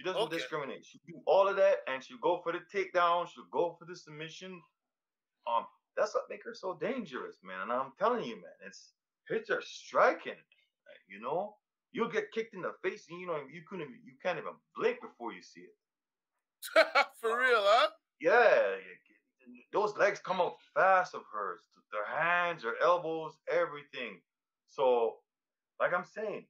She 0.00 0.04
doesn't 0.04 0.22
okay. 0.22 0.38
discriminate. 0.38 0.86
She 0.86 0.98
do 1.06 1.20
all 1.26 1.46
of 1.46 1.56
that 1.56 1.80
and 1.86 2.02
she'll 2.02 2.16
go 2.22 2.40
for 2.42 2.52
the 2.52 2.60
takedown. 2.74 3.28
She'll 3.28 3.44
go 3.52 3.76
for 3.78 3.84
the 3.84 3.94
submission. 3.94 4.62
Um, 5.46 5.66
that's 5.94 6.14
what 6.14 6.24
makes 6.30 6.46
her 6.46 6.54
so 6.54 6.78
dangerous, 6.80 7.36
man. 7.44 7.60
And 7.64 7.70
I'm 7.72 7.92
telling 7.98 8.24
you, 8.24 8.36
man, 8.36 8.56
it's 8.66 8.94
hits 9.28 9.50
are 9.50 9.60
striking. 9.60 10.40
You 11.06 11.20
know, 11.20 11.54
you'll 11.92 12.08
get 12.08 12.32
kicked 12.32 12.54
in 12.54 12.62
the 12.62 12.72
face, 12.82 13.08
and 13.10 13.20
you 13.20 13.26
know 13.26 13.40
you 13.52 13.60
couldn't, 13.68 13.90
you 13.90 14.14
can't 14.22 14.38
even 14.38 14.54
blink 14.74 15.02
before 15.02 15.34
you 15.34 15.42
see 15.42 15.60
it. 15.60 15.76
for 17.20 17.38
real, 17.38 17.60
huh? 17.60 17.88
Yeah, 18.22 18.76
those 19.70 19.94
legs 19.98 20.18
come 20.18 20.40
up 20.40 20.56
fast 20.72 21.14
of 21.14 21.22
hers. 21.30 21.60
Their 21.92 22.06
hands, 22.06 22.62
their 22.62 22.80
elbows, 22.82 23.36
everything. 23.52 24.20
So, 24.70 25.16
like 25.78 25.92
I'm 25.92 26.06
saying, 26.06 26.46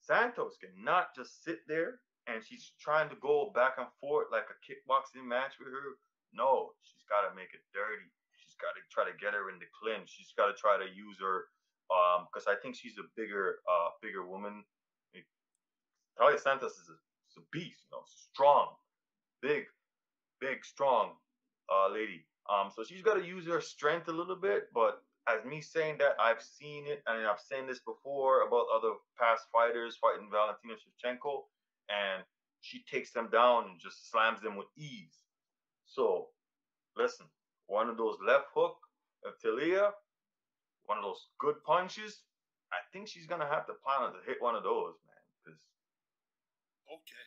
Santos 0.00 0.56
cannot 0.56 1.08
just 1.14 1.44
sit 1.44 1.58
there 1.68 2.00
and 2.26 2.42
she's 2.42 2.72
trying 2.78 3.08
to 3.08 3.16
go 3.22 3.50
back 3.54 3.78
and 3.78 3.86
forth 4.00 4.28
like 4.30 4.50
a 4.50 4.58
kickboxing 4.62 5.24
match 5.26 5.58
with 5.58 5.70
her. 5.70 5.98
No, 6.34 6.74
she's 6.82 7.06
got 7.08 7.28
to 7.28 7.34
make 7.34 7.54
it 7.54 7.62
dirty. 7.72 8.10
She's 8.36 8.58
got 8.58 8.74
to 8.74 8.82
try 8.90 9.06
to 9.06 9.14
get 9.16 9.34
her 9.34 9.50
in 9.50 9.58
the 9.58 9.70
clinch. 9.70 10.10
She's 10.10 10.34
got 10.36 10.50
to 10.50 10.56
try 10.58 10.76
to 10.76 10.88
use 10.90 11.18
her 11.22 11.48
um 11.86 12.26
because 12.26 12.50
I 12.50 12.58
think 12.58 12.74
she's 12.74 12.98
a 12.98 13.06
bigger 13.14 13.62
uh 13.70 13.94
bigger 14.02 14.26
woman. 14.26 14.64
Taila 16.18 16.40
Santos 16.40 16.72
is 16.72 16.88
a, 16.88 16.96
is 17.28 17.36
a 17.36 17.44
beast, 17.52 17.84
you 17.84 17.92
know, 17.92 18.02
strong, 18.06 18.68
big, 19.42 19.64
big, 20.40 20.64
strong 20.64 21.12
uh 21.68 21.92
lady. 21.92 22.24
Um, 22.48 22.70
so 22.74 22.84
she's 22.84 23.02
got 23.02 23.14
to 23.14 23.24
use 23.26 23.46
her 23.46 23.60
strength 23.60 24.08
a 24.08 24.12
little 24.12 24.36
bit. 24.36 24.68
But 24.72 25.02
as 25.28 25.44
me 25.44 25.60
saying 25.60 25.98
that, 25.98 26.16
I've 26.20 26.40
seen 26.40 26.86
it, 26.86 27.02
and 27.06 27.26
I've 27.26 27.40
seen 27.40 27.66
this 27.66 27.80
before 27.80 28.46
about 28.46 28.66
other 28.74 28.94
past 29.18 29.46
fighters 29.52 29.98
fighting 30.00 30.28
Valentina 30.30 30.74
Shevchenko, 30.78 31.44
and 31.88 32.24
she 32.60 32.82
takes 32.90 33.12
them 33.12 33.28
down 33.30 33.64
and 33.70 33.80
just 33.80 34.10
slams 34.10 34.40
them 34.40 34.56
with 34.56 34.66
ease. 34.76 35.22
So, 35.86 36.28
listen, 36.96 37.26
one 37.66 37.88
of 37.88 37.96
those 37.96 38.16
left 38.26 38.46
hook 38.54 38.76
of 39.24 39.34
Taila, 39.38 39.92
one 40.86 40.98
of 40.98 41.04
those 41.04 41.28
good 41.38 41.62
punches. 41.64 42.22
I 42.72 42.82
think 42.92 43.06
she's 43.08 43.26
gonna 43.26 43.46
have 43.46 43.66
to 43.66 43.74
plan 43.84 44.12
to 44.12 44.20
hit 44.26 44.42
one 44.42 44.56
of 44.56 44.64
those, 44.64 44.98
man. 45.06 45.22
Because 45.38 45.60
okay, 46.90 47.26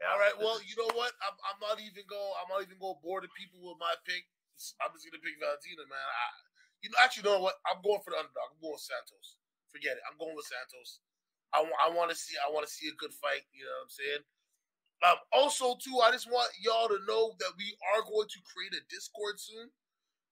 yeah, 0.00 0.14
All 0.14 0.20
right. 0.20 0.36
Well, 0.38 0.62
you 0.62 0.78
know 0.78 0.90
what? 0.94 1.12
I'm, 1.26 1.34
I'm 1.42 1.58
not 1.58 1.82
even 1.82 2.06
going. 2.06 2.34
I'm 2.38 2.50
not 2.50 2.62
even 2.62 2.78
going 2.78 2.96
to 2.96 3.02
bore 3.02 3.18
the 3.20 3.30
people 3.34 3.58
with 3.66 3.78
my 3.82 3.92
pick. 4.06 4.24
I'm 4.82 4.90
just 4.94 5.06
gonna 5.06 5.22
pick 5.22 5.38
Valentina, 5.38 5.86
man. 5.86 6.02
I, 6.02 6.26
you 6.82 6.90
know, 6.90 6.98
actually, 7.02 7.26
you 7.26 7.30
know 7.30 7.42
what? 7.42 7.58
I'm 7.66 7.78
going 7.82 8.02
for 8.02 8.10
the 8.14 8.18
underdog. 8.22 8.54
I'm 8.54 8.62
going 8.62 8.74
with 8.74 8.86
Santos. 8.86 9.38
Forget 9.70 9.98
it. 9.98 10.04
I'm 10.06 10.18
going 10.18 10.34
with 10.34 10.46
Santos. 10.46 11.02
I, 11.54 11.64
I 11.64 11.88
want 11.94 12.10
to 12.10 12.16
see. 12.16 12.36
I 12.38 12.52
want 12.52 12.66
to 12.66 12.72
see 12.72 12.88
a 12.88 13.00
good 13.00 13.12
fight. 13.14 13.44
You 13.52 13.64
know 13.64 13.76
what 13.80 13.88
I'm 13.88 13.96
saying? 13.96 14.22
Um, 14.98 15.18
also, 15.32 15.78
too, 15.78 16.02
I 16.02 16.10
just 16.10 16.26
want 16.26 16.50
y'all 16.58 16.88
to 16.88 16.98
know 17.06 17.32
that 17.38 17.54
we 17.56 17.70
are 17.94 18.02
going 18.02 18.26
to 18.26 18.40
create 18.50 18.74
a 18.74 18.82
Discord 18.90 19.38
soon. 19.38 19.70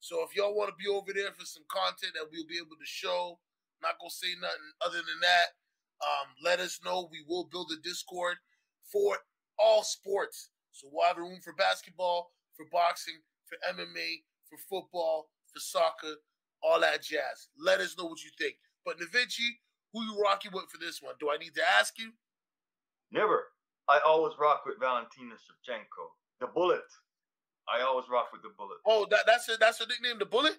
So 0.01 0.23
if 0.23 0.35
y'all 0.35 0.55
want 0.55 0.71
to 0.71 0.79
be 0.79 0.91
over 0.91 1.13
there 1.15 1.33
for 1.33 1.47
some 1.47 1.65
content 1.71 2.15
that 2.15 2.29
we'll 2.31 2.47
be 2.47 2.59
able 2.59 2.77
to 2.79 2.87
show, 2.87 3.39
not 3.83 3.99
gonna 4.01 4.11
say 4.11 4.35
nothing 4.41 4.73
other 4.85 4.99
than 4.99 5.21
that. 5.23 5.55
Um, 6.03 6.29
let 6.45 6.61
us 6.61 6.81
know. 6.85 7.09
We 7.11 7.25
will 7.27 7.45
build 7.45 7.73
a 7.73 7.81
Discord 7.81 8.37
for 8.85 9.19
all 9.59 9.83
sports. 9.83 10.51
So 10.73 10.89
we'll 10.93 11.07
have 11.07 11.17
room 11.17 11.41
for 11.43 11.55
basketball, 11.55 12.33
for 12.57 12.67
boxing, 12.71 13.17
for 13.47 13.57
MMA, 13.73 14.25
for 14.49 14.59
football, 14.69 15.31
for 15.53 15.61
soccer, 15.61 16.21
all 16.63 16.81
that 16.81 17.03
jazz. 17.03 17.49
Let 17.59 17.81
us 17.81 17.97
know 17.97 18.07
what 18.07 18.23
you 18.23 18.31
think. 18.39 18.57
But 18.85 18.99
Navinci, 19.01 19.57
who 19.97 20.05
you 20.05 20.21
rocking 20.21 20.53
with 20.53 20.69
for 20.69 20.77
this 20.77 21.01
one? 21.01 21.15
Do 21.19 21.31
I 21.31 21.39
need 21.39 21.55
to 21.55 21.63
ask 21.81 21.99
you? 21.99 22.13
Never. 23.11 23.49
I 23.89 24.01
always 24.05 24.35
rock 24.39 24.65
with 24.67 24.79
Valentina 24.79 25.35
Shevchenko. 25.41 26.13
The 26.41 26.49
Bullet. 26.49 26.85
I 27.65 27.81
always 27.81 28.05
rock 28.13 28.29
with 28.33 28.43
the 28.43 28.53
Bullet. 28.59 28.77
Oh, 28.85 29.07
that, 29.11 29.25
that's 29.27 29.49
a, 29.49 29.57
that's 29.59 29.81
a 29.81 29.87
nickname, 29.87 30.19
the 30.19 30.27
Bullet. 30.27 30.59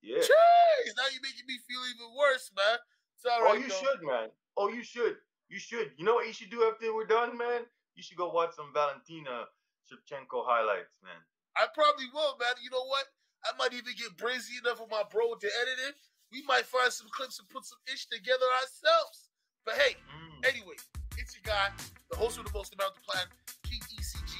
Yeah. 0.00 0.18
Jeez, 0.18 0.96
now 0.96 1.04
you're 1.12 1.22
making 1.22 1.44
me 1.46 1.60
feel 1.68 1.84
even 1.92 2.16
worse, 2.16 2.50
man. 2.56 2.78
It's 3.14 3.26
all 3.28 3.38
oh, 3.40 3.44
right, 3.44 3.54
oh, 3.54 3.60
you 3.60 3.68
though. 3.68 3.76
should, 3.76 4.00
man. 4.02 4.28
Oh, 4.56 4.68
you 4.72 4.82
should. 4.82 5.16
You 5.50 5.58
should. 5.58 5.92
You 5.98 6.04
know 6.06 6.14
what 6.14 6.26
you 6.26 6.32
should 6.32 6.50
do 6.50 6.64
after 6.64 6.94
we're 6.94 7.06
done, 7.06 7.36
man? 7.36 7.68
You 7.94 8.02
should 8.02 8.16
go 8.16 8.32
watch 8.32 8.56
some 8.56 8.72
Valentina 8.72 9.52
Shevchenko 9.84 10.48
highlights, 10.48 10.96
man. 11.04 11.20
I 11.54 11.68
probably 11.74 12.08
will, 12.08 12.40
man. 12.40 12.56
You 12.64 12.70
know 12.70 12.88
what? 12.88 13.04
I 13.44 13.52
might 13.58 13.74
even 13.74 13.92
get 13.98 14.16
brazy 14.16 14.56
enough 14.64 14.80
with 14.80 14.90
my 14.90 15.02
bro 15.10 15.34
to 15.34 15.46
edit 15.60 15.78
it. 15.92 16.00
We 16.32 16.42
might 16.48 16.64
find 16.64 16.90
some 16.90 17.08
clips 17.12 17.38
and 17.38 17.48
put 17.50 17.66
some 17.66 17.78
ish 17.92 18.06
together 18.06 18.46
ourselves. 18.62 19.28
But 19.66 19.74
hey, 19.74 19.96
mm. 20.08 20.48
anyway, 20.48 20.76
it's 21.18 21.36
your 21.36 21.42
guy, 21.44 21.68
the 22.10 22.16
host 22.16 22.38
of 22.38 22.46
the 22.46 22.52
most 22.54 22.72
about 22.72 22.94
the 22.94 23.02
plan, 23.02 23.26
King 23.62 23.80
ECG, 24.00 24.32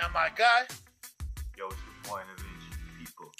and 0.00 0.12
my 0.14 0.30
guy. 0.36 0.62
Yo, 1.56 1.66
it's 1.66 1.74
the 1.74 2.08
point 2.08 2.22
of 2.32 2.38
view, 2.38 3.04
people. 3.04 3.32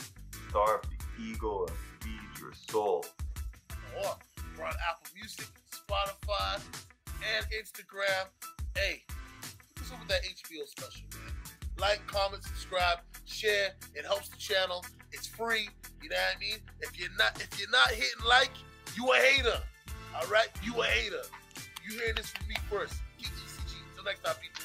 Starve 0.50 0.82
the 0.90 1.22
ego 1.22 1.66
and 1.66 1.76
feed 2.00 2.40
your 2.40 2.52
soul. 2.68 3.04
Oh, 4.02 4.18
we're 4.58 4.64
on 4.64 4.74
Apple 4.90 5.06
Music, 5.14 5.46
Spotify, 5.70 6.60
and 7.36 7.46
Instagram. 7.52 8.26
Hey, 8.74 9.04
what's 9.76 9.92
up 9.92 10.00
with 10.00 10.08
that 10.08 10.22
HBO 10.24 10.66
special, 10.66 11.06
man? 11.14 11.32
Like, 11.78 12.04
comment, 12.08 12.42
subscribe, 12.42 12.98
share. 13.24 13.70
It 13.94 14.04
helps 14.04 14.30
the 14.30 14.36
channel. 14.36 14.84
It's 15.12 15.26
free. 15.26 15.68
You 16.02 16.08
know 16.10 16.16
what 16.16 16.36
I 16.36 16.40
mean? 16.40 16.58
If 16.80 16.98
you're 16.98 17.10
not 17.18 17.40
if 17.40 17.58
you're 17.58 17.70
not 17.70 17.88
hitting 17.90 18.24
like, 18.26 18.52
you 18.96 19.12
a 19.12 19.16
hater. 19.16 19.60
All 20.16 20.26
right? 20.28 20.48
You 20.62 20.80
a 20.80 20.84
hater. 20.84 21.22
You 21.84 21.98
hear 21.98 22.12
this 22.14 22.30
from 22.30 22.48
me 22.48 22.56
first. 22.70 22.94
ECG. 23.18 23.74
Until 23.90 24.04
next 24.04 24.24
time, 24.24 24.34
people. 24.40 24.57